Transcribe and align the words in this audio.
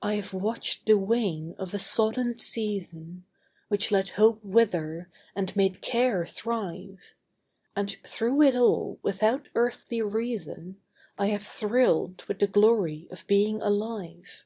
I 0.00 0.14
have 0.14 0.32
watched 0.32 0.86
the 0.86 0.96
wane 0.96 1.56
of 1.58 1.74
a 1.74 1.78
sodden 1.80 2.38
season, 2.38 3.24
Which 3.66 3.90
let 3.90 4.10
hope 4.10 4.38
wither, 4.44 5.10
and 5.34 5.56
made 5.56 5.82
care 5.82 6.24
thrive, 6.24 7.00
And 7.74 7.96
through 8.06 8.42
it 8.42 8.54
all, 8.54 9.00
without 9.02 9.48
earthly 9.56 10.00
reason, 10.00 10.80
I 11.18 11.26
have 11.30 11.44
thrilled 11.44 12.22
with 12.28 12.38
the 12.38 12.46
glory 12.46 13.08
of 13.10 13.26
being 13.26 13.60
alive. 13.60 14.44